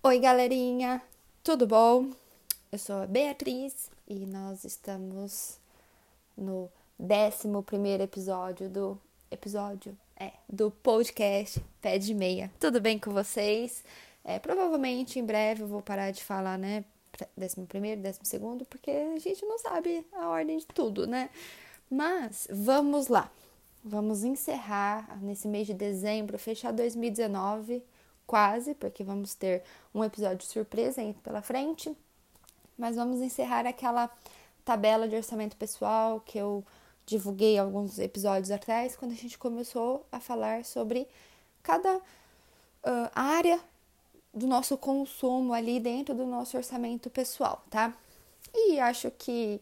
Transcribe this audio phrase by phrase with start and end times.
[0.00, 1.02] Oi, galerinha,
[1.42, 2.10] tudo bom?
[2.70, 5.58] Eu sou a Beatriz e nós estamos
[6.36, 8.96] no 11 primeiro episódio do
[9.28, 12.48] episódio é do podcast Pé de Meia.
[12.60, 13.82] Tudo bem com vocês?
[14.24, 16.84] É, provavelmente em breve eu vou parar de falar, né?
[17.36, 21.28] 11 primeiro, 12 segundo, porque a gente não sabe a ordem de tudo, né?
[21.90, 23.28] Mas vamos lá.
[23.84, 27.82] Vamos encerrar nesse mês de dezembro, fechar 2019
[28.28, 29.62] quase, porque vamos ter
[29.94, 31.96] um episódio surpresa aí pela frente.
[32.76, 34.08] Mas vamos encerrar aquela
[34.64, 36.62] tabela de orçamento pessoal que eu
[37.06, 41.08] divulguei alguns episódios atrás, quando a gente começou a falar sobre
[41.62, 43.58] cada uh, área
[44.32, 47.94] do nosso consumo ali dentro do nosso orçamento pessoal, tá?
[48.54, 49.58] E acho que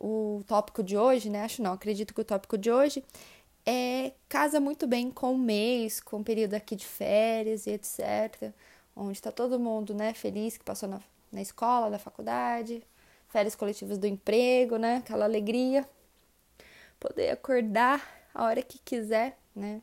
[0.00, 1.42] o tópico de hoje, né?
[1.42, 3.04] Acho não, acredito que o tópico de hoje
[3.66, 8.52] é, casa muito bem com o mês, com o período aqui de férias e etc.
[8.94, 11.00] Onde está todo mundo né, feliz que passou na,
[11.32, 12.82] na escola, na faculdade,
[13.28, 14.98] férias coletivas do emprego, né?
[14.98, 15.88] Aquela alegria.
[17.00, 18.00] Poder acordar
[18.34, 19.82] a hora que quiser, né?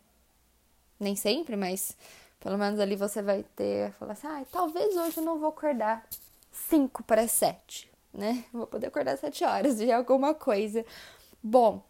[0.99, 1.97] Nem sempre, mas
[2.39, 6.07] pelo menos ali você vai ter, falar assim, ah, talvez hoje eu não vou acordar
[6.51, 8.45] 5 para 7, né?
[8.53, 10.85] Vou poder acordar 7 horas de alguma coisa.
[11.41, 11.83] Bom,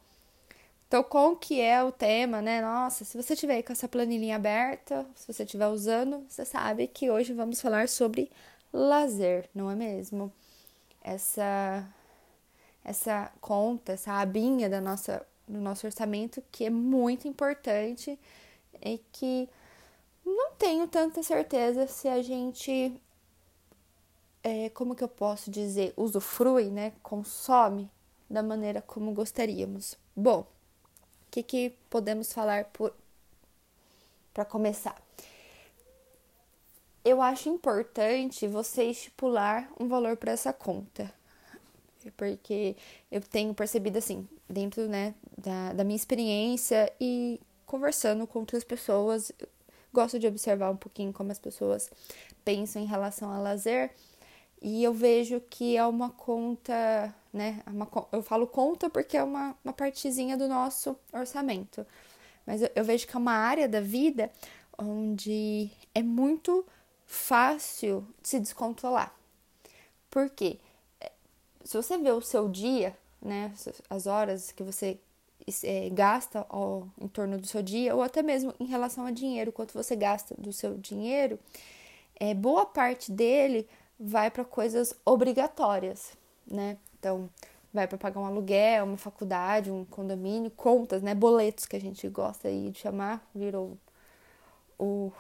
[0.92, 2.62] então, qual que é o tema, né?
[2.62, 7.10] Nossa, se você tiver com essa planilhinha aberta, se você estiver usando, você sabe que
[7.10, 8.30] hoje vamos falar sobre
[8.74, 10.30] lazer, não é mesmo?
[11.02, 11.88] Essa
[12.84, 18.20] essa conta, essa abinha da nossa do nosso orçamento que é muito importante
[18.82, 19.48] e que
[20.26, 23.00] não tenho tanta certeza se a gente
[24.44, 27.90] é, como que eu posso dizer, usufrui, né, consome
[28.30, 29.98] da maneira como gostaríamos.
[30.14, 30.46] Bom,
[31.32, 32.70] que, que podemos falar
[34.34, 35.02] para começar?
[37.04, 41.12] Eu acho importante você estipular um valor para essa conta,
[42.16, 42.76] porque
[43.10, 49.32] eu tenho percebido assim, dentro né, da, da minha experiência e conversando com outras pessoas,
[49.92, 51.90] gosto de observar um pouquinho como as pessoas
[52.46, 53.92] pensam em relação ao lazer
[54.62, 57.62] e eu vejo que é uma conta, né?
[57.66, 61.86] É uma, eu falo conta porque é uma, uma partezinha do nosso orçamento.
[62.46, 64.32] Mas eu, eu vejo que é uma área da vida
[64.78, 66.66] onde é muito
[67.06, 69.14] fácil se descontrolar.
[70.10, 70.60] Por quê?
[71.00, 71.12] É,
[71.64, 73.54] se você vê o seu dia, né,
[73.90, 75.00] as horas que você
[75.64, 79.52] é, gasta ó, em torno do seu dia, ou até mesmo em relação a dinheiro,
[79.52, 81.40] quanto você gasta do seu dinheiro,
[82.20, 83.68] é, boa parte dele
[84.00, 86.14] vai para coisas obrigatórias,
[86.46, 86.78] né?
[87.02, 87.28] Então,
[87.74, 91.16] vai para pagar um aluguel, uma faculdade, um condomínio, contas, né?
[91.16, 93.76] Boletos que a gente gosta aí de chamar, virou
[94.78, 95.12] o,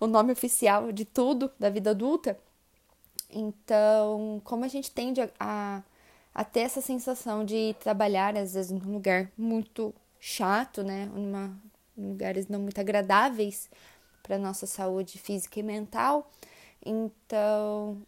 [0.00, 2.38] o nome oficial de tudo da vida adulta.
[3.30, 5.82] Então, como a gente tende a, a,
[6.34, 11.10] a ter essa sensação de trabalhar, às vezes, num lugar muito chato, né?
[11.14, 13.68] Em lugares não muito agradáveis
[14.22, 16.30] para nossa saúde física e mental.
[16.82, 18.00] Então,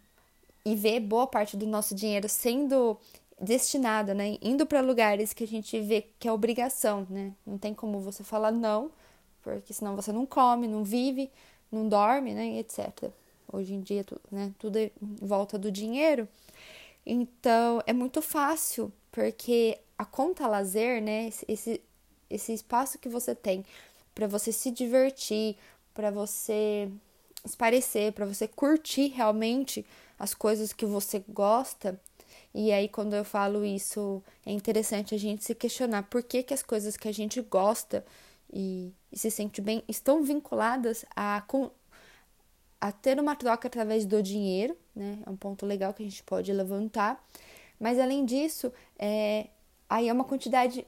[0.65, 2.99] e ver boa parte do nosso dinheiro sendo
[3.41, 7.33] destinado, né, indo para lugares que a gente vê que é obrigação, né?
[7.47, 8.91] Não tem como você falar não,
[9.43, 11.31] porque senão você não come, não vive,
[11.73, 13.11] não dorme, né, etc.
[13.51, 16.29] Hoje em dia, né, tudo é em volta do dinheiro.
[17.07, 21.81] Então, é muito fácil, porque a conta lazer, né, esse
[22.31, 23.65] esse espaço que você tem
[24.15, 25.57] para você se divertir,
[25.93, 26.89] para você
[27.45, 29.85] esparecer, para você curtir realmente
[30.21, 31.99] as coisas que você gosta.
[32.55, 36.53] E aí, quando eu falo isso, é interessante a gente se questionar por que, que
[36.53, 38.05] as coisas que a gente gosta
[38.53, 41.71] e, e se sente bem estão vinculadas a, com,
[42.79, 45.21] a ter uma troca através do dinheiro, né?
[45.25, 47.25] É um ponto legal que a gente pode levantar.
[47.79, 49.47] Mas além disso, é,
[49.89, 50.87] aí é uma quantidade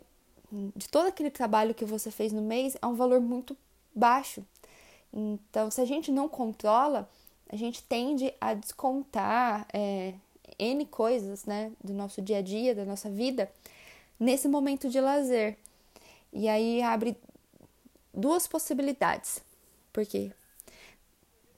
[0.77, 3.57] de todo aquele trabalho que você fez no mês é um valor muito
[3.95, 4.45] baixo.
[5.11, 7.09] Então, se a gente não controla,
[7.53, 10.15] a gente tende a descontar é,
[10.59, 13.53] N coisas né, do nosso dia a dia, da nossa vida,
[14.19, 15.59] nesse momento de lazer.
[16.33, 17.15] E aí abre
[18.13, 19.43] duas possibilidades.
[19.93, 20.33] Por quê?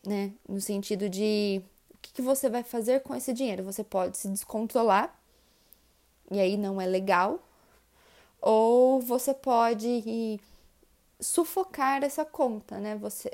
[0.04, 1.62] Né, no sentido de
[1.92, 3.62] o que, que você vai fazer com esse dinheiro?
[3.62, 5.16] Você pode se descontrolar,
[6.28, 7.40] e aí não é legal,
[8.40, 10.40] ou você pode
[11.20, 12.96] sufocar essa conta, né?
[12.96, 13.30] Você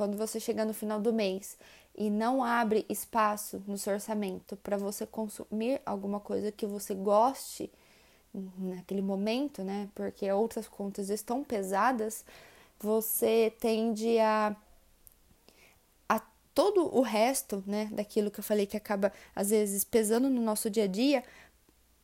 [0.00, 1.58] quando você chega no final do mês
[1.94, 7.70] e não abre espaço no seu orçamento para você consumir alguma coisa que você goste
[8.56, 9.90] naquele momento, né?
[9.94, 12.24] Porque outras contas estão pesadas,
[12.78, 14.56] você tende a,
[16.08, 16.18] a
[16.54, 20.70] todo o resto, né, daquilo que eu falei que acaba às vezes pesando no nosso
[20.70, 21.22] dia a dia,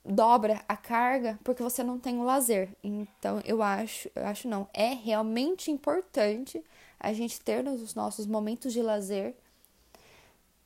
[0.04, 2.69] dobra a carga porque você não tem o lazer.
[2.84, 6.62] Então, eu acho, eu acho não, é realmente importante
[6.98, 9.34] a gente ter os nossos momentos de lazer,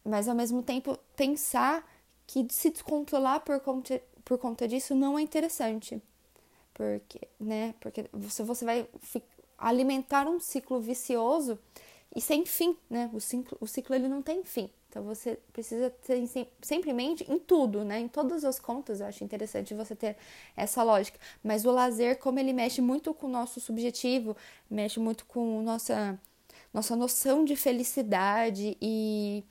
[0.05, 1.85] mas ao mesmo tempo pensar
[2.27, 6.01] que se descontrolar por conta, por conta disso não é interessante.
[6.73, 8.89] Porque, né, porque você, você vai
[9.59, 11.59] alimentar um ciclo vicioso
[12.15, 13.11] e sem fim, né?
[13.13, 14.71] O ciclo, o ciclo ele não tem fim.
[14.91, 16.29] Então você precisa ter
[16.61, 18.01] sempre em mente em tudo, né?
[18.01, 20.17] Em todas as contas, eu acho interessante você ter
[20.57, 21.17] essa lógica.
[21.45, 24.37] Mas o lazer, como ele mexe muito com o nosso subjetivo,
[24.69, 26.19] mexe muito com nossa
[26.75, 29.45] nossa noção de felicidade e,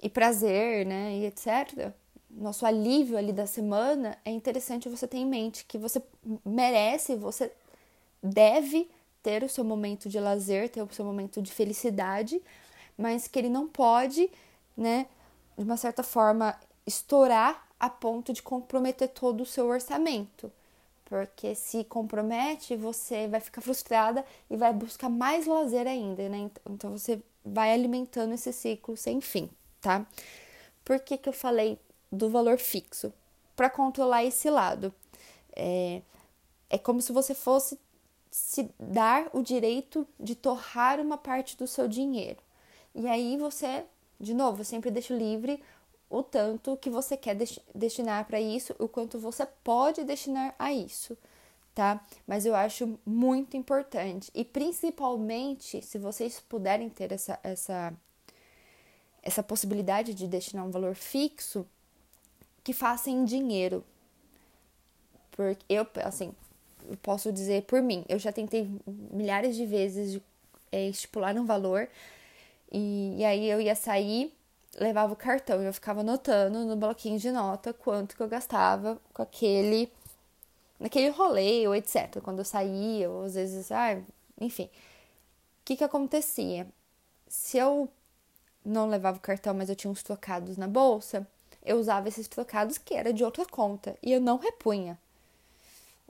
[0.00, 1.16] e prazer, né?
[1.18, 1.92] E etc.
[2.30, 6.00] Nosso alívio ali da semana, é interessante você ter em mente que você
[6.44, 7.50] merece, você
[8.22, 8.88] deve
[9.22, 12.40] ter o seu momento de lazer, ter o seu momento de felicidade
[12.96, 14.30] mas que ele não pode,
[14.76, 15.06] né,
[15.56, 20.50] de uma certa forma, estourar a ponto de comprometer todo o seu orçamento.
[21.04, 26.50] Porque se compromete, você vai ficar frustrada e vai buscar mais lazer ainda, né?
[26.68, 29.48] Então você vai alimentando esse ciclo sem fim,
[29.80, 30.04] tá?
[30.84, 31.78] Por que, que eu falei
[32.10, 33.12] do valor fixo?
[33.54, 34.92] Para controlar esse lado.
[35.54, 36.02] É,
[36.68, 37.78] é como se você fosse
[38.30, 42.38] se dar o direito de torrar uma parte do seu dinheiro.
[42.96, 43.84] E aí você,
[44.18, 45.62] de novo, sempre deixa livre
[46.08, 47.36] o tanto que você quer
[47.74, 51.16] destinar para isso, o quanto você pode destinar a isso,
[51.74, 52.02] tá?
[52.26, 57.92] Mas eu acho muito importante e principalmente se vocês puderem ter essa essa
[59.22, 61.66] essa possibilidade de destinar um valor fixo,
[62.62, 63.84] que faça em dinheiro.
[65.32, 66.32] Porque eu, assim,
[66.88, 70.22] eu posso dizer por mim, eu já tentei milhares de vezes de,
[70.70, 71.88] é, estipular um valor,
[72.70, 74.32] e, e aí eu ia sair,
[74.78, 79.00] levava o cartão e eu ficava anotando no bloquinho de nota quanto que eu gastava
[79.12, 79.90] com aquele
[80.78, 82.20] naquele rolê ou etc.
[82.22, 83.98] Quando eu saía, ou às vezes, ah,
[84.40, 84.64] enfim.
[84.64, 86.66] O que que acontecia?
[87.26, 87.88] Se eu
[88.64, 91.26] não levava o cartão, mas eu tinha uns trocados na bolsa,
[91.64, 94.98] eu usava esses trocados que era de outra conta e eu não repunha.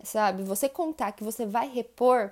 [0.02, 0.42] Sabe?
[0.42, 2.30] Você contar que você vai repor,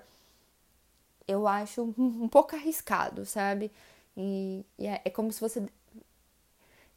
[1.27, 3.71] eu acho um, um pouco arriscado, sabe?
[4.17, 5.67] E, e é, é como se você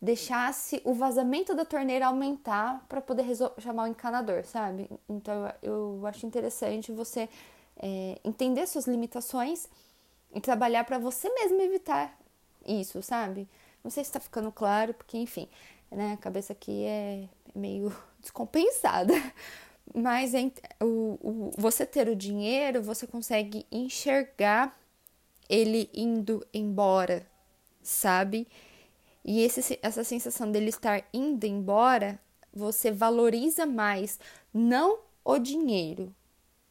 [0.02, 3.26] deixasse o vazamento da torneira aumentar para poder
[3.60, 4.90] chamar o encanador, sabe?
[5.10, 7.28] Então eu acho interessante você
[7.78, 9.68] é, entender suas limitações
[10.34, 12.18] e trabalhar para você mesmo evitar
[12.66, 13.48] isso, sabe?
[13.84, 15.48] Não sei se está ficando claro, porque enfim,
[15.90, 19.14] né, a cabeça aqui é meio descompensada.
[19.96, 20.34] Mas
[20.82, 24.78] o, o, você ter o dinheiro, você consegue enxergar
[25.50, 27.26] ele indo embora,
[27.82, 28.48] sabe?
[29.24, 32.20] E esse, essa sensação dele estar indo embora,
[32.54, 34.20] você valoriza mais
[34.54, 36.14] não o dinheiro.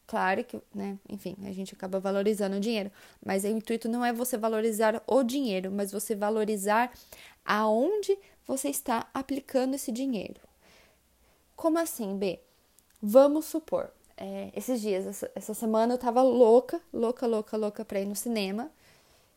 [0.06, 2.92] Claro que, né, enfim, a gente acaba valorizando o dinheiro,
[3.24, 6.92] mas o intuito não é você valorizar o dinheiro, mas você valorizar
[7.44, 10.40] aonde você está aplicando esse dinheiro.
[11.56, 12.38] Como assim, B?
[13.02, 18.00] Vamos supor, é, esses dias, essa, essa, semana eu tava louca, louca, louca, louca pra
[18.00, 18.70] ir no cinema.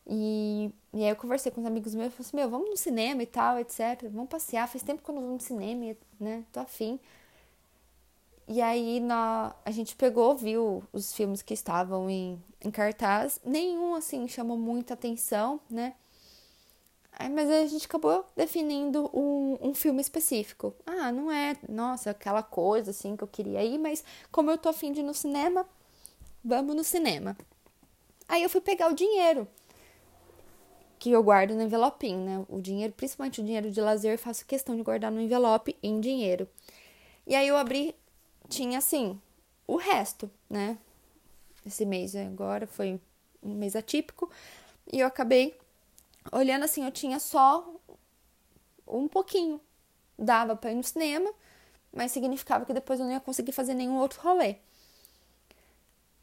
[0.06, 2.76] E, e aí eu conversei com os amigos meus e falei assim, meu, vamos no
[2.76, 4.08] cinema e tal, etc.
[4.10, 6.44] Vamos passear, faz tempo que eu não vou no cinema, né?
[6.52, 6.98] Tô afim.
[8.48, 13.40] E aí na, a gente pegou, viu os filmes que estavam em, em cartaz.
[13.44, 15.94] Nenhum, assim, chamou muita atenção, né?
[17.32, 20.74] Mas a gente acabou definindo um, um filme específico.
[20.86, 24.02] Ah, não é, nossa, aquela coisa assim que eu queria ir, mas
[24.32, 25.66] como eu tô afim de ir no cinema,
[26.42, 27.36] vamos no cinema.
[28.28, 29.46] Aí eu fui pegar o dinheiro
[31.00, 32.44] que eu guardo no envelopinho, né?
[32.48, 36.46] O dinheiro, principalmente o dinheiro de lazer, faço questão de guardar no envelope em dinheiro.
[37.26, 37.94] E aí eu abri,
[38.48, 39.18] tinha assim,
[39.66, 40.76] o resto, né?
[41.64, 43.00] Esse mês agora foi
[43.42, 44.30] um mês atípico
[44.92, 45.58] e eu acabei
[46.32, 47.66] olhando assim, eu tinha só
[48.86, 49.60] um pouquinho.
[50.18, 51.32] Dava para ir no cinema,
[51.92, 54.56] mas significava que depois eu não ia conseguir fazer nenhum outro rolê.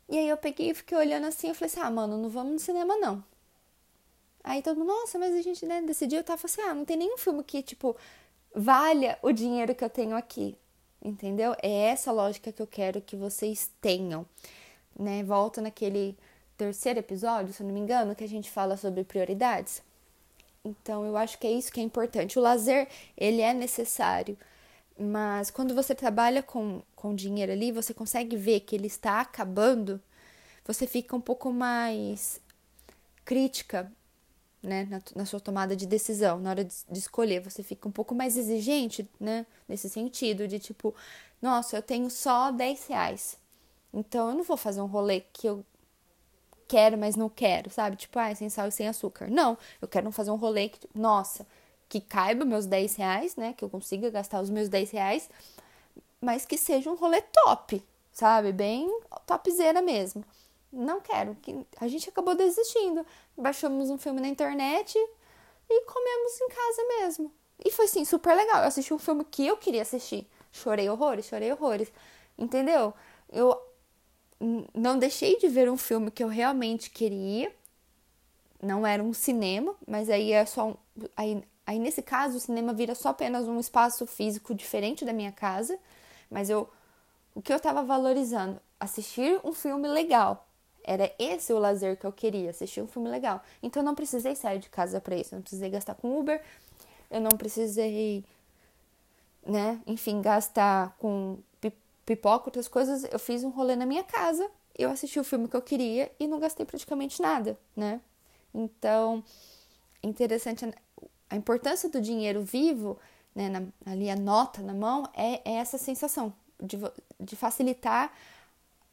[0.10, 2.54] E aí eu peguei e fiquei olhando assim, eu falei assim: "Ah, mano, não vamos
[2.54, 3.24] no cinema não".
[4.44, 6.98] Aí todo mundo, nossa, mas a gente né, decidiu, eu tava assim: "Ah, não tem
[6.98, 7.96] nenhum filme que tipo
[8.56, 10.58] valha o dinheiro que eu tenho aqui".
[11.02, 11.56] Entendeu?
[11.62, 14.26] É essa lógica que eu quero que vocês tenham,
[15.00, 15.24] né?
[15.24, 16.18] Volta naquele
[16.58, 19.82] terceiro episódio, se eu não me engano, que a gente fala sobre prioridades.
[20.68, 22.38] Então, eu acho que é isso que é importante.
[22.38, 24.38] O lazer, ele é necessário,
[25.00, 30.02] mas quando você trabalha com, com dinheiro ali, você consegue ver que ele está acabando,
[30.66, 32.42] você fica um pouco mais
[33.24, 33.92] crítica
[34.62, 37.42] né, na, na, sua tomada de decisão, na hora de, de, escolher.
[37.42, 40.96] Você fica um pouco mais exigente, né, nesse sentido, de tipo,
[41.42, 43.38] nossa, eu tenho só 10 reais.
[43.94, 45.64] Então eu não vou fazer um rolê que eu
[46.68, 47.96] quero, mas não quero, sabe?
[47.96, 49.30] Tipo, ah, sem sal e sem açúcar.
[49.30, 51.46] Não, eu quero fazer um rolê que, nossa,
[51.90, 53.54] que caiba meus 10 reais, né?
[53.54, 55.30] Que eu consiga gastar os meus 10 reais,
[56.22, 57.82] mas que seja um rolê top,
[58.12, 58.52] sabe?
[58.52, 58.90] Bem
[59.26, 60.24] topzera mesmo.
[60.72, 61.36] Não quero.
[61.80, 63.06] A gente acabou desistindo.
[63.38, 64.98] Baixamos um filme na internet
[65.70, 67.32] e comemos em casa mesmo.
[67.64, 68.62] E foi assim, super legal.
[68.62, 70.28] Eu assisti um filme que eu queria assistir.
[70.52, 71.92] Chorei horrores, chorei horrores.
[72.38, 72.94] Entendeu?
[73.32, 73.60] Eu
[74.74, 77.52] não deixei de ver um filme que eu realmente queria.
[78.62, 80.76] Não era um cinema, mas aí é só um,
[81.16, 85.32] aí, aí nesse caso o cinema vira só apenas um espaço físico diferente da minha
[85.32, 85.78] casa,
[86.30, 86.70] mas eu
[87.36, 90.48] o que eu estava valorizando, assistir um filme legal.
[90.84, 93.44] Era esse o lazer que eu queria, assistir um filme legal.
[93.62, 96.42] Então eu não precisei sair de casa para isso, eu não precisei gastar com Uber,
[97.12, 98.26] eu não precisei
[99.48, 101.38] né, enfim, gastar com
[102.08, 105.56] pipoca, outras coisas, eu fiz um rolê na minha casa, eu assisti o filme que
[105.58, 108.00] eu queria e não gastei praticamente nada, né?
[108.54, 109.22] Então,
[110.02, 110.66] interessante
[111.30, 112.98] a importância do dinheiro vivo,
[113.36, 116.34] né, na, ali a nota na mão, é, é essa sensação
[116.64, 116.78] de,
[117.20, 118.12] de facilitar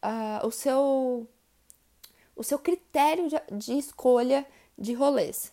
[0.03, 1.27] uh, o seu
[2.35, 4.45] o seu critério de, de escolha
[4.77, 5.53] de rolês.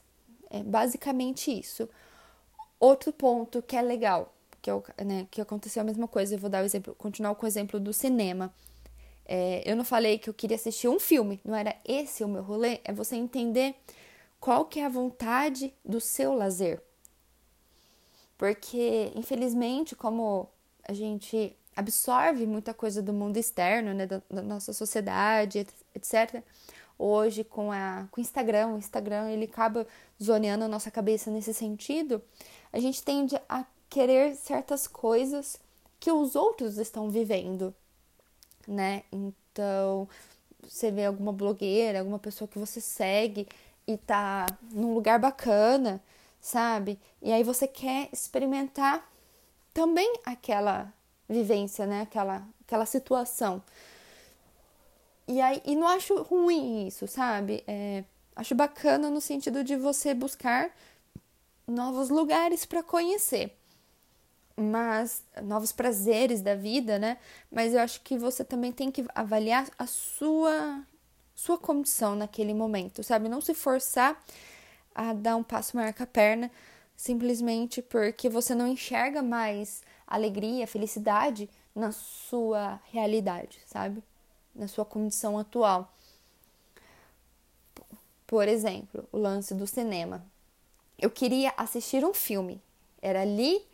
[0.50, 1.88] É basicamente isso.
[2.80, 6.36] Outro ponto que é legal, que, eu, né, que aconteceu a mesma coisa.
[6.36, 8.54] Eu vou dar o exemplo, continuar com o exemplo do cinema.
[9.26, 12.44] É, eu não falei que eu queria assistir um filme, não era esse o meu
[12.44, 13.76] rolê, é você entender
[14.40, 16.82] qual que é a vontade do seu lazer.
[18.38, 20.50] Porque, infelizmente, como
[20.84, 25.66] a gente absorve muita coisa do mundo externo, né, da, da nossa sociedade,
[25.96, 26.44] etc.
[26.98, 29.88] Hoje, com, a, com o Instagram, o Instagram ele acaba
[30.22, 32.22] zoneando a nossa cabeça nesse sentido,
[32.74, 35.60] a gente tende a querer certas coisas
[36.00, 37.76] que os outros estão vivendo,
[38.66, 39.04] né?
[39.12, 40.08] Então,
[40.64, 43.48] você vê alguma blogueira, alguma pessoa que você segue
[43.86, 46.02] e tá num lugar bacana,
[46.40, 46.98] sabe?
[47.22, 49.06] E aí você quer experimentar
[49.74, 50.92] também aquela
[51.28, 52.02] vivência, né?
[52.04, 53.62] Aquela, aquela situação.
[55.28, 57.62] E aí, e não acho ruim isso, sabe?
[57.68, 58.06] É,
[58.38, 60.72] acho bacana no sentido de você buscar
[61.68, 63.58] novos lugares para conhecer
[64.56, 67.18] mas novos prazeres da vida, né?
[67.52, 70.84] Mas eu acho que você também tem que avaliar a sua
[71.34, 73.28] sua condição naquele momento, sabe?
[73.28, 74.22] Não se forçar
[74.94, 76.52] a dar um passo maior com a perna
[77.02, 84.04] simplesmente porque você não enxerga mais alegria, felicidade na sua realidade, sabe?
[84.54, 85.92] Na sua condição atual.
[88.28, 90.24] Por exemplo, o lance do cinema.
[91.00, 92.62] Eu queria assistir um filme.
[93.02, 93.66] Era ali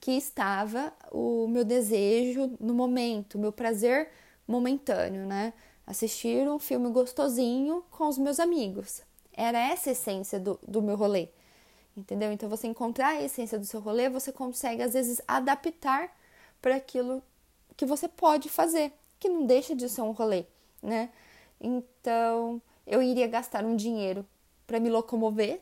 [0.00, 4.10] que estava o meu desejo no momento, o meu prazer
[4.46, 5.52] momentâneo, né?
[5.86, 9.02] Assistir um filme gostosinho com os meus amigos.
[9.32, 11.28] Era essa a essência do, do meu rolê,
[11.96, 12.32] entendeu?
[12.32, 16.10] Então, você encontrar a essência do seu rolê, você consegue, às vezes, adaptar
[16.60, 17.22] para aquilo
[17.76, 20.46] que você pode fazer, que não deixa de ser um rolê,
[20.82, 21.10] né?
[21.60, 24.26] Então, eu iria gastar um dinheiro
[24.66, 25.60] para me locomover,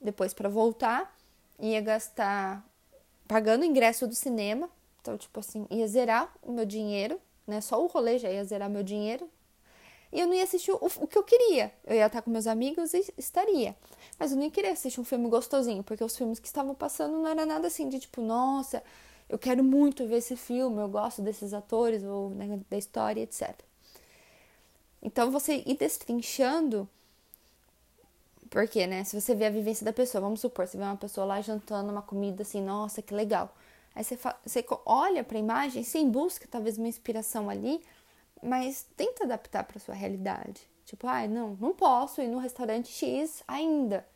[0.00, 1.16] depois para voltar,
[1.58, 2.64] ia gastar
[3.26, 4.68] pagando o ingresso do cinema.
[5.00, 7.60] Então, tipo assim, ia zerar o meu dinheiro, né?
[7.60, 9.28] Só o rolê já ia zerar meu dinheiro.
[10.12, 11.72] E eu não ia assistir o, o que eu queria.
[11.84, 13.76] Eu ia estar com meus amigos e estaria.
[14.18, 17.28] Mas eu nem queria assistir um filme gostosinho, porque os filmes que estavam passando não
[17.28, 18.82] era nada assim de tipo, nossa,
[19.28, 23.54] eu quero muito ver esse filme, eu gosto desses atores ou né, da história, etc.
[25.02, 26.88] Então você ir destrinchando
[28.50, 31.26] porque, né, se você vê a vivência da pessoa, vamos supor, você vê uma pessoa
[31.26, 33.54] lá jantando uma comida assim, nossa, que legal.
[33.94, 37.82] Aí você, você olha para a imagem, sim, busca talvez uma inspiração ali,
[38.42, 40.60] mas tenta adaptar para sua realidade.
[40.84, 44.06] Tipo, ah, não, não posso ir no restaurante X ainda,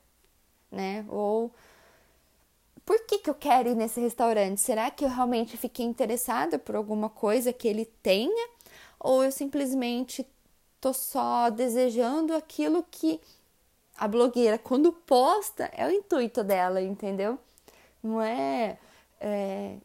[0.71, 1.05] né?
[1.09, 1.51] Ou
[2.85, 4.61] por que, que eu quero ir nesse restaurante?
[4.61, 8.49] Será que eu realmente fiquei interessada por alguma coisa que ele tenha?
[8.99, 10.27] Ou eu simplesmente
[10.81, 13.21] tô só desejando aquilo que
[13.97, 17.39] a blogueira, quando posta, é o intuito dela, entendeu?
[18.03, 18.79] Não é.
[19.21, 19.77] é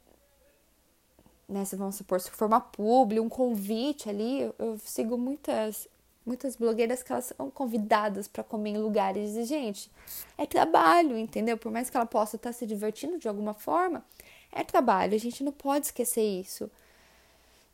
[1.47, 5.87] né, se vamos supor, se for uma publi, um convite ali, eu, eu sigo muitas
[6.25, 9.91] muitas blogueiras que elas são convidadas para comer em lugares e gente,
[10.37, 11.57] é trabalho, entendeu?
[11.57, 14.03] Por mais que ela possa estar se divertindo de alguma forma,
[14.51, 16.69] é trabalho, a gente não pode esquecer isso.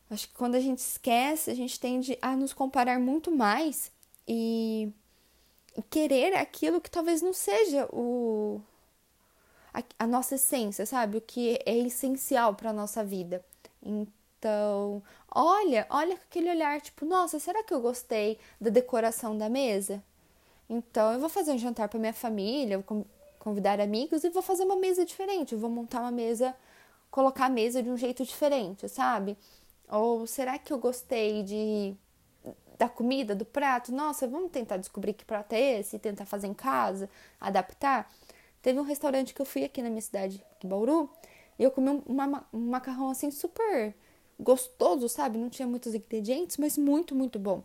[0.10, 3.90] Acho que quando a gente esquece, a gente tende a nos comparar muito mais
[4.28, 4.92] e
[5.90, 8.62] querer aquilo que talvez não seja o
[9.74, 11.18] a, a nossa essência, sabe?
[11.18, 13.44] O que é essencial para nossa vida.
[13.82, 15.01] Então,
[15.34, 20.04] olha, olha com aquele olhar tipo, nossa, será que eu gostei da decoração da mesa?
[20.70, 23.06] Então, eu vou fazer um jantar para minha família, vou
[23.40, 25.54] convidar amigos e vou fazer uma mesa diferente.
[25.54, 26.56] Eu vou montar uma mesa,
[27.10, 29.38] colocar a mesa de um jeito diferente, sabe?
[29.90, 31.96] Ou será que eu gostei de
[32.82, 33.92] da comida, do prato?
[33.92, 37.08] Nossa, vamos tentar descobrir que prato é esse, tentar fazer em casa,
[37.40, 38.12] adaptar.
[38.60, 41.08] Teve um restaurante que eu fui aqui na minha cidade, em Bauru,
[41.60, 43.94] e eu comi um, uma, um macarrão assim super
[44.40, 45.38] gostoso, sabe?
[45.38, 47.64] Não tinha muitos ingredientes, mas muito, muito bom.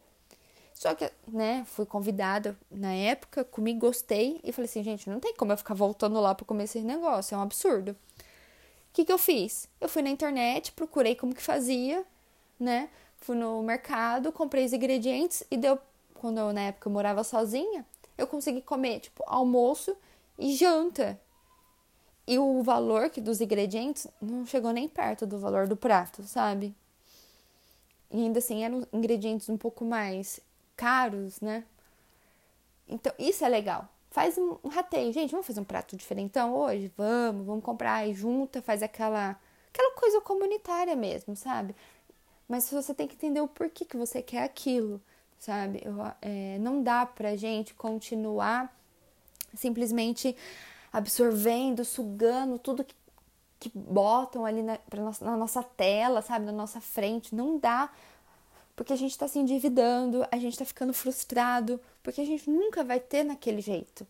[0.75, 5.35] Só que, né, fui convidada na época, comi, gostei e falei assim, gente, não tem
[5.35, 7.93] como eu ficar voltando lá para comer esse negócio, é um absurdo.
[7.93, 9.67] O que que eu fiz?
[9.81, 12.05] Eu fui na internet, procurei como que fazia,
[12.61, 12.91] né?
[13.27, 15.77] Fui no mercado, comprei os ingredientes e deu,
[16.15, 17.85] quando eu, na época eu morava sozinha,
[18.17, 19.97] eu consegui comer, tipo, almoço
[20.39, 21.21] e janta.
[22.25, 26.73] E o valor que dos ingredientes não chegou nem perto do valor do prato, sabe?
[28.13, 30.39] E ainda assim eram ingredientes um pouco mais
[30.77, 31.65] caros, né?
[32.87, 33.89] Então, isso é legal.
[34.09, 35.13] Faz um, rateio.
[35.13, 36.93] Gente, vamos fazer um prato diferentão hoje?
[36.97, 39.37] Vamos, vamos comprar e junta, faz aquela
[39.75, 41.75] aquela coisa comunitária mesmo, sabe?
[42.49, 45.01] Mas você tem que entender o porquê que você quer aquilo,
[45.39, 45.83] sabe?
[45.85, 48.75] Eu, é, não dá pra gente continuar
[49.55, 50.37] simplesmente
[50.93, 52.95] absorvendo, sugando tudo que,
[53.59, 57.35] que botam ali na, nossa, na nossa tela, sabe, na nossa frente.
[57.35, 57.91] Não dá,
[58.77, 62.85] porque a gente está se endividando, a gente está ficando frustrado, porque a gente nunca
[62.85, 64.07] vai ter naquele jeito.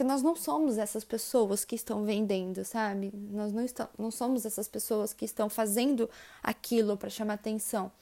[0.00, 3.12] Porque nós não somos essas pessoas que estão vendendo, sabe?
[3.14, 6.08] Nós não, estamos, não somos essas pessoas que estão fazendo
[6.42, 7.92] aquilo para chamar atenção.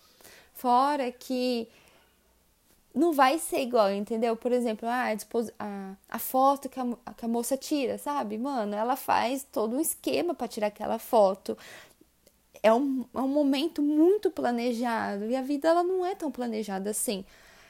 [0.55, 1.67] Fora que
[2.95, 4.37] não vai ser igual, entendeu?
[4.37, 5.09] Por exemplo, ah,
[5.59, 6.87] a, a foto que a,
[7.17, 8.38] que a moça tira, sabe?
[8.38, 11.59] Mano, ela faz todo um esquema para tirar aquela foto.
[12.62, 16.90] É um, é um momento muito planejado e a vida ela não é tão planejada
[16.90, 17.25] assim.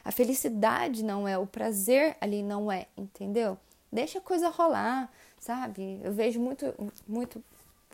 [0.04, 3.56] A felicidade não é, o prazer ali não é, entendeu?
[3.90, 6.00] Deixa a coisa rolar, sabe?
[6.02, 6.74] Eu vejo muito,
[7.06, 7.42] muito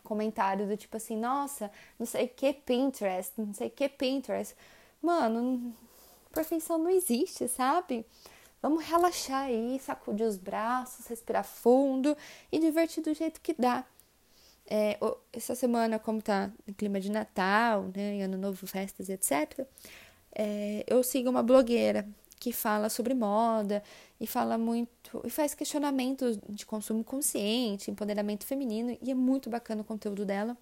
[0.03, 4.55] comentário do tipo assim, nossa, não sei que Pinterest, não sei que Pinterest.
[5.01, 5.73] Mano,
[6.33, 8.05] perfeição não existe, sabe?
[8.61, 12.15] Vamos relaxar aí, sacudir os braços, respirar fundo
[12.51, 13.85] e divertir do jeito que dá.
[14.67, 14.97] É,
[15.31, 19.67] essa semana, como tá em clima de Natal, né, Ano Novo, festas, etc.,
[20.33, 22.05] é, eu sigo uma blogueira
[22.39, 23.83] que fala sobre moda
[24.19, 29.81] e fala muito e faz questionamentos de consumo consciente, empoderamento feminino e é muito bacana
[29.81, 30.57] o conteúdo dela.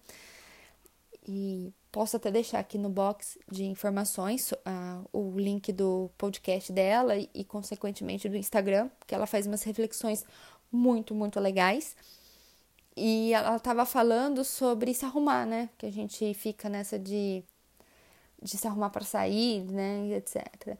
[1.26, 7.16] E Posso até deixar aqui no box de informações uh, o link do podcast dela
[7.16, 10.24] e, e, consequentemente, do Instagram, porque ela faz umas reflexões
[10.72, 11.94] muito, muito legais.
[12.96, 15.70] E ela estava falando sobre se arrumar, né?
[15.78, 17.44] Que a gente fica nessa de,
[18.42, 20.16] de se arrumar para sair, né?
[20.16, 20.76] Etc.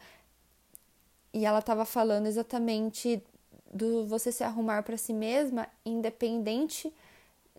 [1.34, 3.22] E ela estava falando exatamente
[3.70, 6.90] do você se arrumar para si mesma, independente,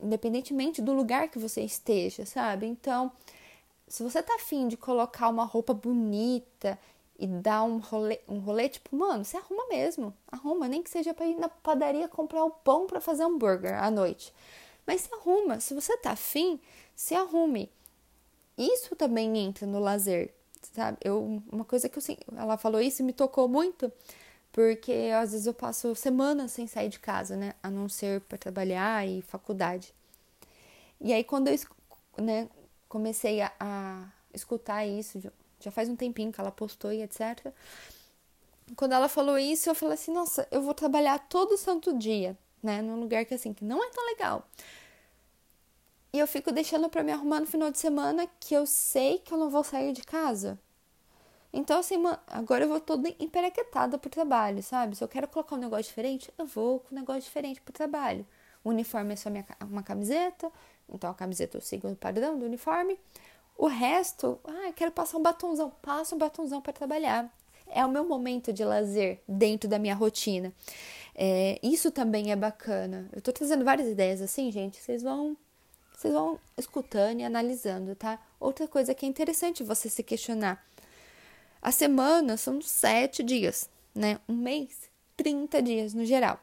[0.02, 2.66] independentemente do lugar que você esteja, sabe?
[2.66, 3.12] Então
[3.88, 6.80] se você tá afim de colocar uma roupa bonita
[7.18, 10.14] e dar um rolê, um rolê, tipo, mano, você arruma mesmo.
[10.28, 13.92] Arruma, nem que seja para ir na padaria comprar o pão para fazer hambúrguer à
[13.92, 14.34] noite.
[14.86, 15.60] Mas se arruma.
[15.60, 16.60] Se você tá afim,
[16.96, 17.72] se arrume.
[18.58, 20.34] Isso também entra no lazer,
[20.74, 20.98] sabe?
[21.04, 22.04] Eu, uma coisa que eu
[22.38, 23.92] ela falou isso e me tocou muito,
[24.52, 27.54] porque às vezes eu passo semanas sem sair de casa, né?
[27.62, 29.94] A não ser para trabalhar e faculdade.
[31.02, 31.56] E aí quando eu,
[32.18, 32.50] né,
[32.88, 35.20] comecei a, a escutar isso,
[35.60, 37.54] já faz um tempinho que ela postou e etc.
[38.76, 42.82] Quando ela falou isso, eu falei assim: nossa, eu vou trabalhar todo santo dia, né?
[42.82, 44.48] Num lugar que assim, que não é tão legal.
[46.16, 49.34] E eu fico deixando para me arrumar no final de semana que eu sei que
[49.34, 50.58] eu não vou sair de casa.
[51.52, 54.96] Então, assim, agora eu vou toda emperequetada pro trabalho, sabe?
[54.96, 58.26] Se eu quero colocar um negócio diferente, eu vou com um negócio diferente pro trabalho.
[58.64, 60.50] O uniforme é só minha, uma camiseta,
[60.88, 62.98] então a camiseta eu sigo o padrão do uniforme.
[63.58, 67.30] O resto, ah, quero passar um batonzão, passo um batonzão para trabalhar.
[67.68, 70.54] É o meu momento de lazer dentro da minha rotina.
[71.14, 73.10] É, isso também é bacana.
[73.12, 74.82] Eu tô trazendo várias ideias assim, gente.
[74.82, 75.36] Vocês vão,
[75.98, 78.20] vocês vão escutando e analisando, tá?
[78.40, 80.66] Outra coisa que é interessante você se questionar.
[81.62, 84.20] A semana são sete dias, né?
[84.28, 86.40] Um mês, 30 dias no geral.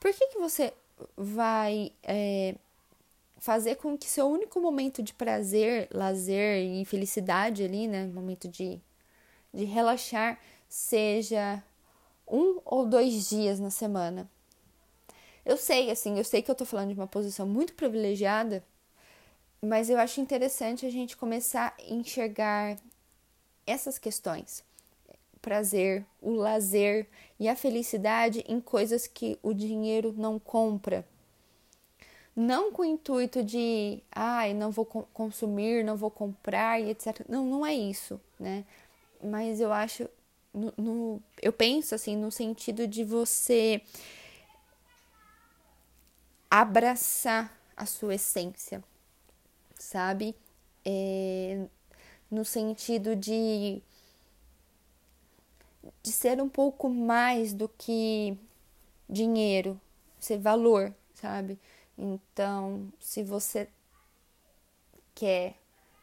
[0.00, 0.72] Por que, que você
[1.16, 2.54] vai é,
[3.38, 8.80] fazer com que seu único momento de prazer, lazer e felicidade ali, né, momento de,
[9.52, 10.38] de relaxar,
[10.68, 11.62] seja
[12.28, 14.30] um ou dois dias na semana.
[15.44, 18.62] Eu sei, assim, eu sei que eu tô falando de uma posição muito privilegiada,
[19.62, 22.76] mas eu acho interessante a gente começar a enxergar
[23.66, 24.64] essas questões.
[25.40, 27.06] Prazer, o lazer
[27.38, 31.06] e a felicidade em coisas que o dinheiro não compra.
[32.36, 37.24] Não com o intuito de, ai, ah, não vou consumir, não vou comprar e etc.
[37.28, 38.64] Não, não é isso, né?
[39.22, 40.08] Mas eu acho,
[40.54, 43.82] no, no, eu penso assim, no sentido de você
[46.50, 48.82] abraçar a sua essência,
[49.76, 50.34] sabe?
[50.84, 51.66] É,
[52.30, 53.82] no sentido de,
[56.02, 58.36] de ser um pouco mais do que
[59.08, 59.80] dinheiro,
[60.18, 61.58] ser valor, sabe?
[61.96, 63.68] Então, se você
[65.14, 65.54] quer,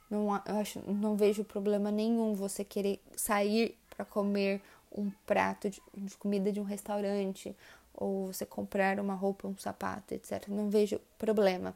[0.09, 6.15] não, acho, não vejo problema nenhum você querer sair para comer um prato de, de
[6.17, 7.55] comida de um restaurante
[7.97, 10.47] ou você comprar uma roupa, um sapato, etc.
[10.47, 11.75] Não vejo problema.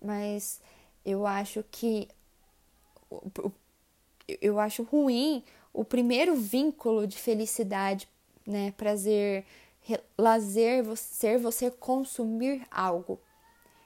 [0.00, 0.60] Mas
[1.04, 2.06] eu acho que
[4.40, 8.06] eu acho ruim o primeiro vínculo de felicidade,
[8.46, 9.46] né, prazer,
[10.16, 13.18] lazer, ser você consumir algo.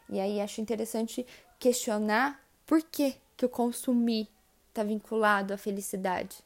[0.09, 1.25] E aí acho interessante
[1.59, 4.29] questionar por que que o consumir
[4.69, 6.39] está vinculado à felicidade,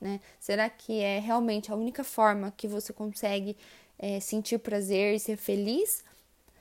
[0.00, 0.20] né?
[0.38, 3.56] Será que é realmente a única forma que você consegue
[3.98, 6.04] é, sentir prazer e ser feliz?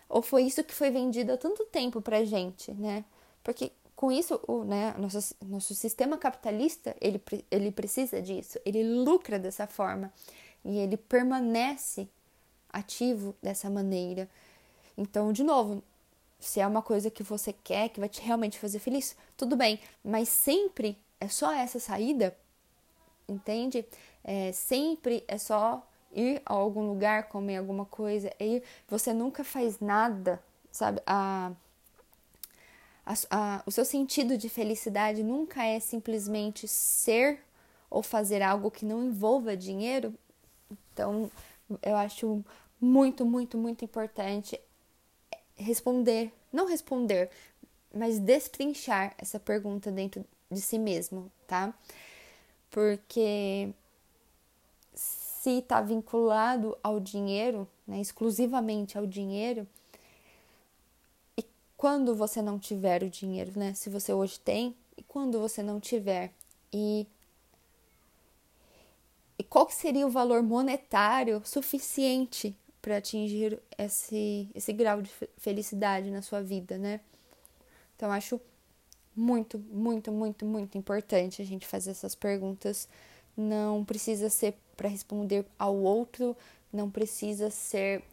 [0.10, 3.04] Ou foi isso que foi vendido há tanto tempo pra gente, né?
[3.44, 9.40] Porque com isso, o né, nosso, nosso sistema capitalista, ele, ele precisa disso, ele lucra
[9.40, 10.14] dessa forma
[10.64, 12.08] e ele permanece
[12.70, 14.30] ativo dessa maneira.
[14.96, 15.84] Então, de novo,
[16.40, 19.80] se é uma coisa que você quer, que vai te realmente fazer feliz, tudo bem,
[20.04, 22.38] mas sempre é só essa saída,
[23.28, 23.84] entende?
[24.24, 29.80] É, sempre é só ir a algum lugar, comer alguma coisa, ir, você nunca faz
[29.80, 30.42] nada,
[30.72, 31.02] sabe?
[31.06, 31.52] A,
[33.06, 37.40] a, a, o seu sentido de felicidade nunca é simplesmente ser
[37.90, 40.14] ou fazer algo que não envolva dinheiro.
[40.94, 41.32] Então,
[41.82, 42.44] eu acho
[42.80, 44.60] muito, muito, muito importante
[45.56, 47.30] responder, não responder,
[47.94, 51.74] mas destrinchar essa pergunta dentro de si mesmo, tá?
[52.70, 53.70] Porque
[55.48, 59.66] se está vinculado ao dinheiro, né, exclusivamente ao dinheiro,
[61.38, 61.46] e
[61.78, 65.80] quando você não tiver o dinheiro, né, se você hoje tem, e quando você não
[65.80, 66.34] tiver,
[66.74, 67.08] e,
[69.40, 76.22] e qual seria o valor monetário suficiente para atingir esse, esse grau de felicidade na
[76.22, 77.00] sua vida, né?
[77.96, 78.40] Então, acho
[79.16, 82.88] muito, muito, muito, muito importante a gente fazer essas perguntas.
[83.36, 86.38] Não precisa ser para responder ao outro,
[86.72, 88.04] não precisa ser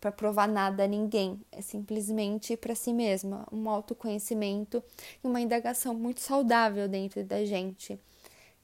[0.00, 4.82] para provar nada a ninguém, é simplesmente para si mesma, um autoconhecimento
[5.22, 7.98] e uma indagação muito saudável dentro da gente.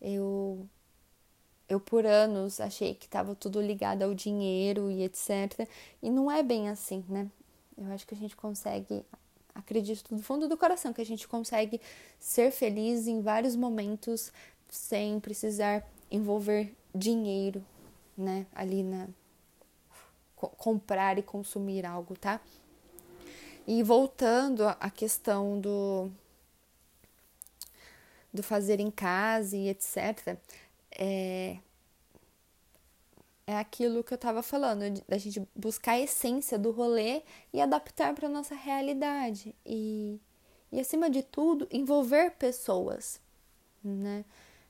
[0.00, 0.66] Eu
[1.68, 5.66] eu por anos achei que estava tudo ligado ao dinheiro e etc.
[6.02, 7.28] E não é bem assim, né?
[7.76, 9.02] Eu acho que a gente consegue,
[9.54, 11.80] acredito do fundo do coração, que a gente consegue
[12.18, 14.30] ser feliz em vários momentos
[14.68, 17.64] sem precisar envolver dinheiro,
[18.16, 19.08] né, ali na
[20.58, 22.40] comprar e consumir algo, tá?
[23.66, 26.10] E voltando à questão do
[28.32, 30.36] do fazer em casa e etc,
[30.90, 31.58] é,
[33.46, 38.12] é aquilo que eu estava falando, da gente buscar a essência do rolê e adaptar
[38.12, 39.54] para nossa realidade.
[39.64, 40.18] E,
[40.72, 43.20] e, acima de tudo, envolver pessoas,
[43.82, 44.24] né?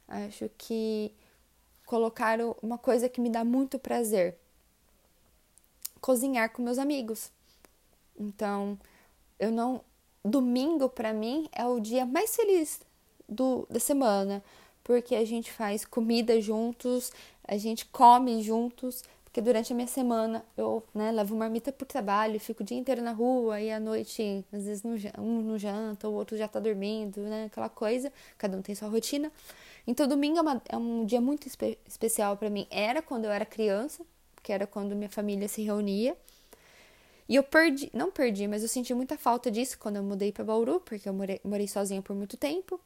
[0.06, 1.10] Acho que
[1.84, 4.36] colocar uma coisa que me dá muito prazer:
[6.00, 7.30] cozinhar com meus amigos.
[8.18, 8.78] Então,
[9.38, 9.80] eu não.
[10.24, 12.80] Domingo, para mim, é o dia mais feliz
[13.28, 14.42] do, da semana,
[14.82, 17.12] porque a gente faz comida juntos,
[17.46, 22.40] a gente come juntos, porque durante a minha semana eu né, levo marmita pro trabalho,
[22.40, 26.08] fico o dia inteiro na rua e à noite, às vezes no, um no janta,
[26.08, 27.46] o outro já tá dormindo, né?
[27.46, 29.30] Aquela coisa, cada um tem sua rotina.
[29.86, 32.66] Então, domingo é, uma, é um dia muito espe especial para mim.
[32.70, 34.04] Era quando eu era criança,
[34.42, 36.16] que era quando minha família se reunia.
[37.28, 40.44] E eu perdi, não perdi, mas eu senti muita falta disso quando eu mudei para
[40.44, 42.78] Bauru, porque eu morei, morei sozinha por muito tempo.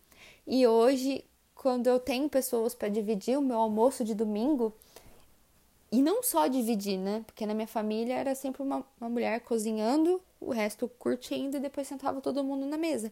[0.47, 4.73] E hoje, quando eu tenho pessoas para dividir o meu almoço de domingo,
[5.91, 7.23] e não só dividir, né?
[7.27, 11.89] Porque na minha família era sempre uma, uma mulher cozinhando, o resto curtindo e depois
[11.89, 13.11] sentava todo mundo na mesa.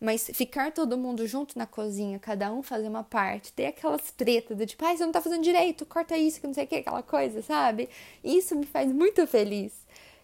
[0.00, 4.56] Mas ficar todo mundo junto na cozinha, cada um fazer uma parte, ter aquelas tretas
[4.56, 6.76] do tipo, ai, você não tá fazendo direito, corta isso, que não sei o que,
[6.76, 7.88] aquela coisa, sabe?
[8.22, 9.72] Isso me faz muito feliz.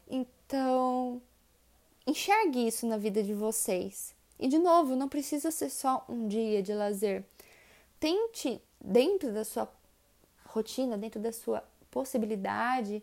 [0.09, 1.23] Então,
[2.07, 4.15] enxergue isso na vida de vocês.
[4.39, 7.25] E de novo, não precisa ser só um dia de lazer.
[7.99, 9.73] Tente, dentro da sua
[10.47, 13.03] rotina, dentro da sua possibilidade,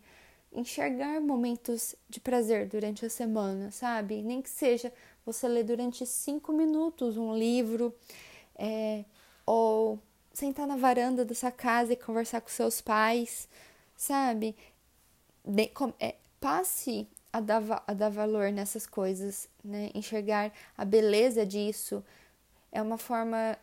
[0.52, 4.22] enxergar momentos de prazer durante a semana, sabe?
[4.22, 4.92] Nem que seja
[5.26, 7.94] você ler durante cinco minutos um livro,
[8.56, 9.04] é,
[9.46, 10.00] ou
[10.34, 13.48] sentar na varanda da sua casa e conversar com seus pais,
[13.96, 14.56] sabe?
[15.44, 19.90] De, com, é, passe a dar, a dar valor nessas coisas, né?
[19.94, 22.04] Enxergar a beleza disso
[22.72, 23.58] é uma forma.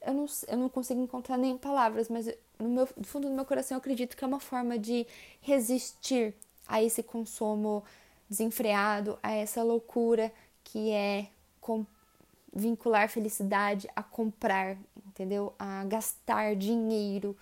[0.00, 2.26] Eu não, eu não consigo encontrar nem palavras, mas
[2.58, 5.06] no, meu, no fundo do meu coração eu acredito que é uma forma de
[5.40, 6.34] resistir
[6.66, 7.84] a esse consumo
[8.28, 10.32] desenfreado, a essa loucura
[10.64, 11.28] que é
[12.54, 15.54] vincular felicidade a comprar, entendeu?
[15.58, 17.36] A gastar dinheiro.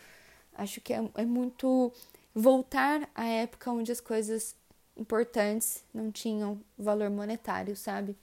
[0.55, 1.93] Acho que é, é muito
[2.35, 4.55] voltar à época onde as coisas
[4.97, 8.17] importantes não tinham valor monetário, sabe?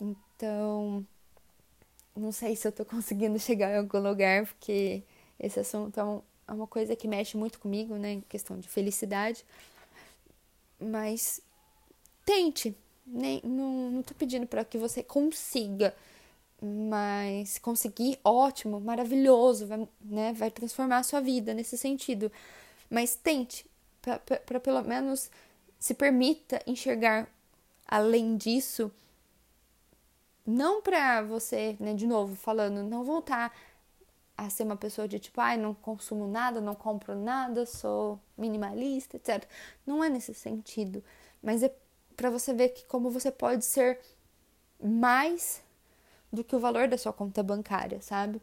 [0.00, 1.06] Então,
[2.14, 5.02] não sei se eu tô conseguindo chegar em algum lugar, porque
[5.38, 6.02] esse assunto é,
[6.48, 8.12] é uma coisa que mexe muito comigo, né?
[8.12, 9.44] Em questão de felicidade.
[10.78, 11.40] Mas
[12.24, 12.76] tente.
[13.06, 15.94] Nem, não, não tô pedindo para que você consiga,
[16.62, 20.32] mas conseguir, ótimo, maravilhoso, vai, né?
[20.32, 22.32] Vai transformar a sua vida nesse sentido.
[22.90, 23.66] Mas tente,
[24.00, 25.30] para pelo menos
[25.78, 27.28] se permita enxergar
[27.86, 28.90] além disso.
[30.46, 33.54] Não para você, né, de novo, falando, não voltar
[34.36, 39.16] a ser uma pessoa de tipo, ai, não consumo nada, não compro nada, sou minimalista,
[39.16, 39.44] etc.
[39.86, 41.02] Não é nesse sentido,
[41.42, 41.74] mas é
[42.16, 44.00] para você ver que como você pode ser
[44.82, 45.62] mais
[46.32, 48.40] do que o valor da sua conta bancária, sabe?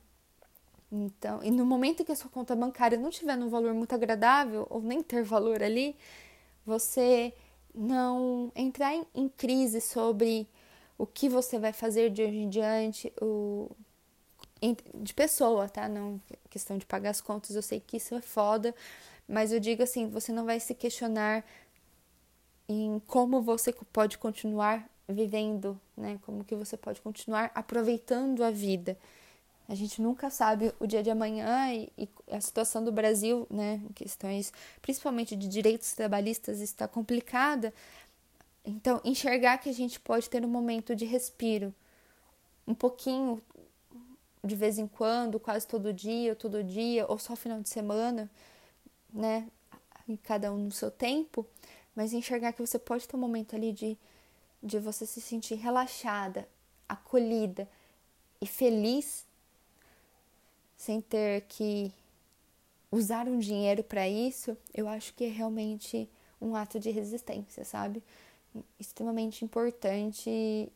[0.91, 4.67] Então, e no momento que a sua conta bancária não tiver num valor muito agradável
[4.69, 5.95] ou nem ter valor ali,
[6.65, 7.34] você
[7.73, 10.47] não entrar em, em crise sobre
[10.97, 13.69] o que você vai fazer de hoje em diante, o
[14.95, 15.89] de pessoa, tá?
[15.89, 18.75] Não questão de pagar as contas, eu sei que isso é foda,
[19.27, 21.43] mas eu digo assim, você não vai se questionar
[22.71, 26.19] em como você pode continuar vivendo, né?
[26.25, 28.97] Como que você pode continuar aproveitando a vida.
[29.67, 33.81] A gente nunca sabe o dia de amanhã e, e a situação do Brasil, né,
[33.95, 37.73] questões principalmente de direitos trabalhistas está complicada.
[38.65, 41.73] Então, enxergar que a gente pode ter um momento de respiro,
[42.67, 43.41] um pouquinho
[44.43, 48.29] de vez em quando, quase todo dia, ou todo dia, ou só final de semana,
[49.13, 49.47] né?
[50.07, 51.45] E cada um no seu tempo,
[51.95, 53.97] mas enxergar que você pode ter um momento ali de,
[54.62, 56.47] de você se sentir relaxada,
[56.88, 57.67] acolhida
[58.41, 59.25] e feliz,
[60.77, 61.91] sem ter que
[62.91, 66.10] usar um dinheiro para isso, eu acho que é realmente
[66.41, 68.04] um ato de resistência, sabe?
[68.80, 70.71] Extremamente importante e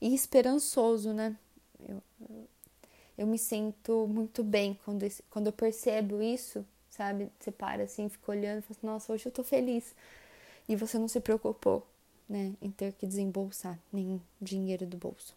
[0.00, 1.36] e esperançoso, né?
[1.86, 2.02] Eu,
[3.18, 7.30] eu me sinto muito bem quando, quando eu percebo isso, sabe?
[7.38, 9.94] Você para assim, fica olhando e fala assim, nossa, hoje eu tô feliz.
[10.68, 11.86] E você não se preocupou,
[12.28, 15.34] né, em ter que desembolsar nenhum dinheiro do bolso.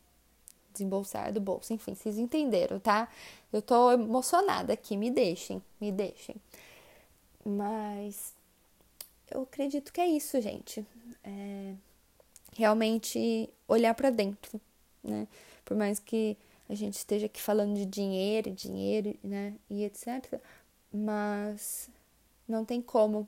[0.71, 3.07] Desembolsar do bolso, enfim, vocês entenderam, tá?
[3.51, 6.35] Eu tô emocionada aqui, me deixem, me deixem.
[7.45, 8.33] Mas
[9.29, 10.85] eu acredito que é isso, gente.
[11.23, 11.73] É
[12.55, 14.59] realmente olhar para dentro,
[15.03, 15.27] né?
[15.65, 16.37] Por mais que
[16.69, 20.39] a gente esteja aqui falando de dinheiro, dinheiro, né, e etc,
[20.93, 21.89] mas
[22.47, 23.27] não tem como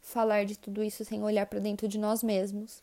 [0.00, 2.82] falar de tudo isso sem olhar para dentro de nós mesmos.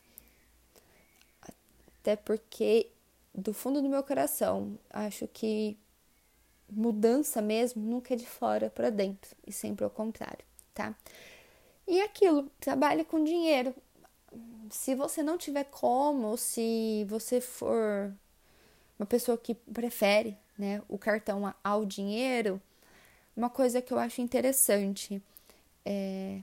[2.00, 2.90] Até porque
[3.34, 5.76] do fundo do meu coração, acho que
[6.70, 10.94] mudança mesmo nunca é de fora para dentro, e sempre ao contrário, tá?
[11.86, 13.74] E aquilo, trabalhe com dinheiro
[14.70, 18.12] se você não tiver como, se você for
[18.98, 22.60] uma pessoa que prefere né, o cartão ao dinheiro,
[23.36, 25.22] uma coisa que eu acho interessante
[25.84, 26.40] é.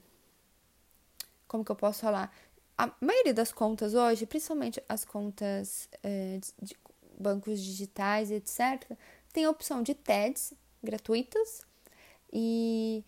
[1.48, 2.32] Como que eu posso falar?
[2.78, 6.78] A maioria das contas hoje, principalmente as contas é, de
[7.20, 8.98] bancos digitais, etc.,
[9.34, 11.62] tem a opção de TEDs gratuitas
[12.32, 13.04] e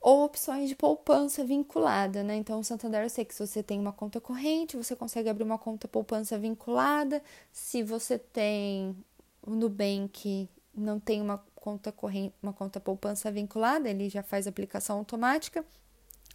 [0.00, 2.36] ou opções de poupança vinculada, né?
[2.36, 5.42] Então, o Santander eu sei que se você tem uma conta corrente, você consegue abrir
[5.42, 7.22] uma conta poupança vinculada.
[7.52, 8.96] Se você tem
[9.42, 14.98] o Nubank, não tem uma conta corrente, uma conta poupança vinculada, ele já faz aplicação
[14.98, 15.64] automática.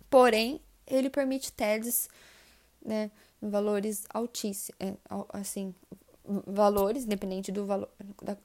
[0.09, 2.09] Porém, ele permite TEDs,
[2.85, 3.09] né,
[3.41, 4.93] valores altíssimos, é,
[5.29, 5.73] assim,
[6.45, 7.89] valores, independente do valor,
[8.21, 8.37] da,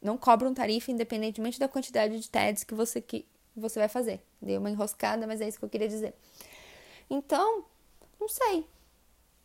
[0.00, 4.22] não cobram tarifa independentemente da quantidade de TEDs que você, que você vai fazer.
[4.40, 6.14] Dei uma enroscada, mas é isso que eu queria dizer.
[7.08, 7.64] Então,
[8.20, 8.66] não sei.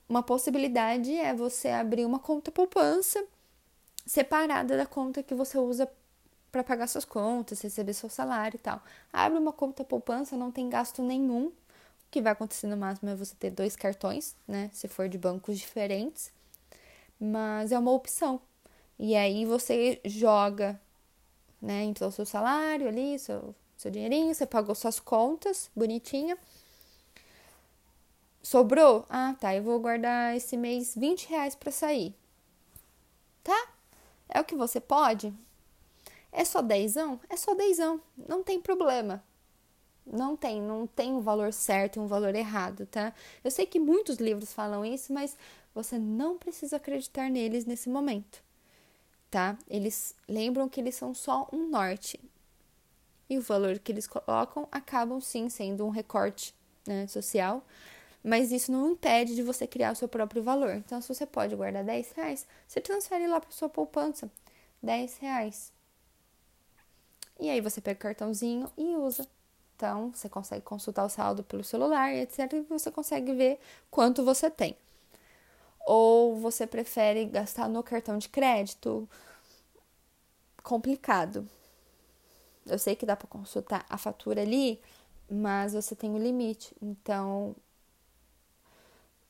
[0.08, 3.23] Uma possibilidade é você abrir uma conta poupança
[4.05, 5.89] separada da conta que você usa
[6.52, 8.82] para pagar suas contas, receber seu salário e tal.
[9.14, 11.48] Abre uma conta poupança, não tem gasto nenhum.
[11.48, 11.54] O
[12.12, 14.70] que vai acontecer no máximo é você ter dois cartões, né?
[14.74, 16.32] Se for de bancos diferentes.
[17.20, 18.42] Mas é uma opção.
[18.98, 20.80] E aí você joga,
[21.62, 21.84] né?
[21.84, 26.38] Entrou o seu salário ali, seu, seu dinheirinho, você pagou suas contas, bonitinha.
[28.42, 29.06] Sobrou?
[29.10, 29.56] Ah, tá.
[29.56, 32.16] Eu vou guardar esse mês 20 reais para sair.
[33.44, 33.68] Tá?
[34.28, 35.34] É o que você pode?
[36.32, 37.20] É só dezão?
[37.30, 38.02] É só dezão.
[38.28, 39.24] Não tem problema.
[40.06, 43.13] Não tem, não tem um valor certo e um valor errado, tá?
[43.44, 45.38] Eu sei que muitos livros falam isso, mas
[45.74, 48.44] você não precisa acreditar neles nesse momento,
[49.30, 49.56] tá?
[49.70, 52.20] Eles lembram que eles são só um norte.
[53.30, 56.56] E o valor que eles colocam acabam sim sendo um recorte
[56.88, 57.63] né, social,
[58.24, 60.74] mas isso não impede de você criar o seu próprio valor.
[60.74, 64.32] Então, se você pode guardar 10 reais, você transfere lá para sua poupança
[64.82, 65.72] 10 reais.
[67.39, 69.28] E aí você pega o cartãozinho e usa.
[69.75, 72.52] Então, você consegue consultar o saldo pelo celular, etc.
[72.54, 74.75] E você consegue ver quanto você tem.
[75.86, 79.08] Ou você prefere gastar no cartão de crédito?
[80.62, 81.47] Complicado.
[82.65, 84.82] Eu sei que dá para consultar a fatura ali,
[85.32, 86.75] mas você tem um limite.
[86.82, 87.56] Então,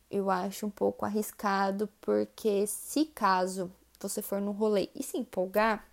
[0.09, 5.88] eu acho um pouco arriscado, porque se caso você for no rolê e se empolgar,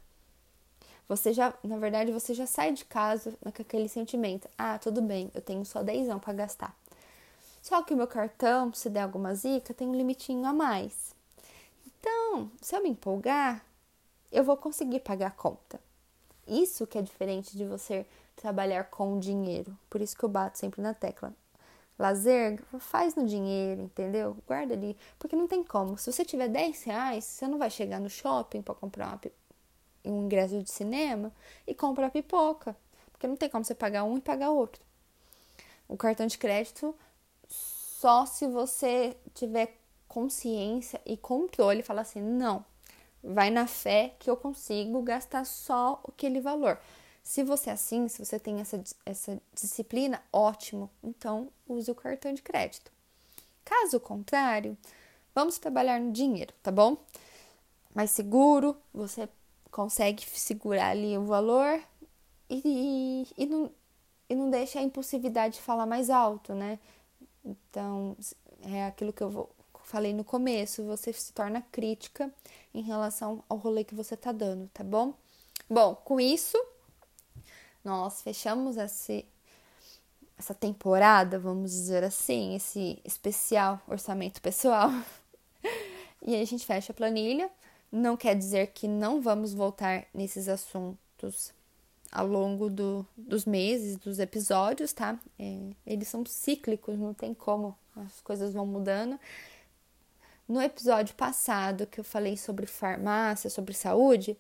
[1.08, 5.30] você já, na verdade, você já sai de casa com aquele sentimento: ah, tudo bem,
[5.34, 6.76] eu tenho só 10 para gastar.
[7.62, 11.14] Só que o meu cartão, se der alguma zica, tem um limitinho a mais.
[11.86, 13.64] Então, se eu me empolgar,
[14.30, 15.80] eu vou conseguir pagar a conta.
[16.46, 19.76] Isso que é diferente de você trabalhar com dinheiro.
[19.90, 21.34] Por isso que eu bato sempre na tecla.
[21.98, 24.36] Lazer, faz no dinheiro, entendeu?
[24.46, 24.96] Guarda ali.
[25.18, 25.96] Porque não tem como.
[25.96, 29.20] Se você tiver 10 reais, você não vai chegar no shopping para comprar uma,
[30.06, 31.32] um ingresso de cinema
[31.66, 32.76] e comprar pipoca.
[33.12, 34.82] Porque não tem como você pagar um e pagar outro.
[35.88, 36.94] O cartão de crédito,
[37.48, 39.76] só se você tiver
[40.08, 42.64] consciência e controle, fala assim: não,
[43.22, 46.78] vai na fé que eu consigo gastar só aquele valor.
[47.22, 52.32] Se você é assim, se você tem essa, essa disciplina, ótimo, então use o cartão
[52.32, 52.92] de crédito.
[53.64, 54.78] Caso contrário,
[55.34, 56.96] vamos trabalhar no dinheiro, tá bom?
[57.92, 59.28] Mais seguro, você
[59.76, 61.78] consegue segurar ali o valor
[62.48, 63.70] e, e, não,
[64.26, 66.78] e não deixa a impulsividade de falar mais alto, né?
[67.44, 68.16] Então,
[68.62, 69.50] é aquilo que eu vou,
[69.84, 72.32] falei no começo, você se torna crítica
[72.72, 75.12] em relação ao rolê que você tá dando, tá bom?
[75.68, 76.56] Bom, com isso,
[77.84, 79.26] nós fechamos esse,
[80.38, 84.88] essa temporada, vamos dizer assim, esse especial orçamento pessoal.
[86.26, 87.50] e aí a gente fecha a planilha.
[87.90, 91.52] Não quer dizer que não vamos voltar nesses assuntos
[92.10, 95.18] ao longo do, dos meses, dos episódios, tá?
[95.38, 99.18] É, eles são cíclicos, não tem como, as coisas vão mudando.
[100.48, 104.36] No episódio passado que eu falei sobre farmácia, sobre saúde,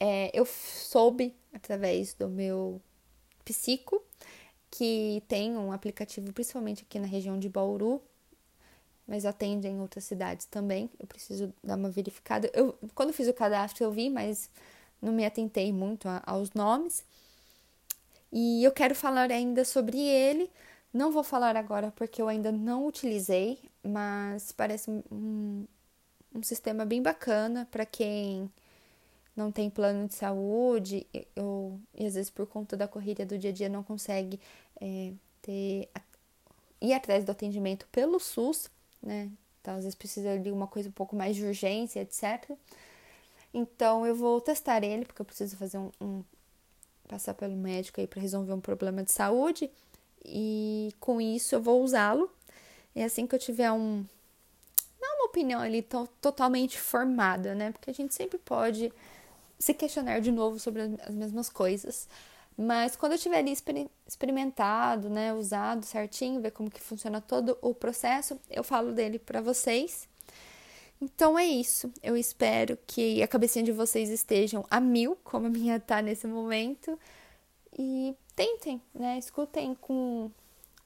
[0.00, 2.80] é, eu soube através do meu
[3.44, 4.02] psico
[4.70, 8.02] que tem um aplicativo, principalmente aqui na região de Bauru,
[9.06, 10.90] mas atende em outras cidades também.
[10.98, 12.50] Eu preciso dar uma verificada.
[12.54, 14.50] Eu, quando fiz o cadastro, eu vi, mas
[15.00, 17.04] não me atentei muito a, aos nomes.
[18.32, 20.50] E eu quero falar ainda sobre ele.
[20.92, 25.66] Não vou falar agora porque eu ainda não utilizei, mas parece um,
[26.34, 28.50] um sistema bem bacana para quem
[29.36, 33.50] não tem plano de saúde ou e às vezes por conta da corrida do dia
[33.50, 34.38] a dia não consegue
[34.80, 35.12] é,
[35.42, 35.88] ter
[36.80, 38.70] ir atrás do atendimento pelo SUS,
[39.04, 39.30] né?
[39.60, 42.50] Então às vezes precisa de uma coisa um pouco mais de urgência, etc.
[43.52, 46.24] Então eu vou testar ele porque eu preciso fazer um, um
[47.08, 49.70] passar pelo médico aí para resolver um problema de saúde
[50.24, 52.30] e com isso eu vou usá-lo.
[52.94, 54.04] E assim que eu tiver um
[55.00, 57.72] não uma opinião ali to totalmente formada, né?
[57.72, 58.92] Porque a gente sempre pode
[59.58, 62.08] se questionar de novo sobre as mesmas coisas.
[62.56, 63.52] Mas quando eu tiver ali
[64.06, 69.40] experimentado, né, usado certinho, ver como que funciona todo o processo, eu falo dele para
[69.40, 70.08] vocês.
[71.00, 71.92] Então é isso.
[72.02, 76.26] Eu espero que a cabecinha de vocês estejam a mil, como a minha tá nesse
[76.26, 76.98] momento.
[77.76, 79.18] E tentem, né?
[79.18, 80.30] Escutem com,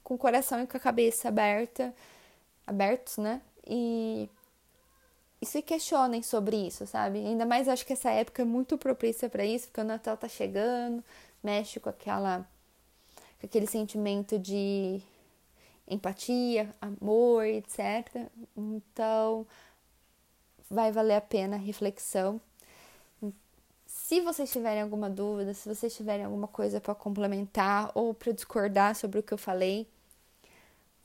[0.02, 1.94] com o coração e com a cabeça aberta.
[2.66, 3.42] abertos, né?
[3.66, 4.28] E,
[5.40, 7.18] e se questionem sobre isso, sabe?
[7.18, 10.28] Ainda mais acho que essa época é muito propícia para isso, porque o Natal tá
[10.28, 11.04] chegando,
[11.42, 12.46] mexe com aquela
[13.40, 15.00] com aquele sentimento de
[15.86, 18.28] empatia, amor, etc.
[18.56, 19.46] Então,
[20.68, 22.40] vai valer a pena a reflexão.
[23.86, 28.94] Se vocês tiverem alguma dúvida, se vocês tiverem alguma coisa para complementar ou para discordar
[28.94, 29.86] sobre o que eu falei,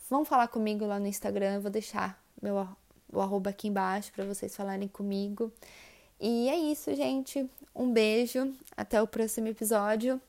[0.09, 1.55] vão falar comigo lá no Instagram.
[1.55, 2.67] Eu vou deixar meu
[3.11, 5.51] o arroba aqui embaixo para vocês falarem comigo.
[6.25, 7.49] E é isso, gente.
[7.75, 8.55] Um beijo.
[8.77, 10.21] Até o próximo episódio.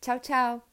[0.00, 0.71] Tchau, tchau.